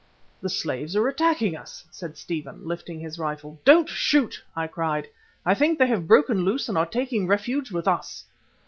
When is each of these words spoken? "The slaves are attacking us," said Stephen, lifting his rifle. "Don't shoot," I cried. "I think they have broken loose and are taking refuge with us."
"The 0.41 0.49
slaves 0.49 0.95
are 0.95 1.07
attacking 1.07 1.55
us," 1.55 1.85
said 1.91 2.17
Stephen, 2.17 2.65
lifting 2.67 2.99
his 2.99 3.19
rifle. 3.19 3.61
"Don't 3.63 3.87
shoot," 3.87 4.41
I 4.55 4.65
cried. 4.65 5.07
"I 5.45 5.53
think 5.53 5.77
they 5.77 5.85
have 5.89 6.07
broken 6.07 6.43
loose 6.43 6.67
and 6.67 6.75
are 6.75 6.87
taking 6.87 7.27
refuge 7.27 7.69
with 7.71 7.87
us." 7.87 8.23